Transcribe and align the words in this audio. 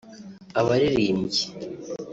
Abaririmbyi 0.59 1.45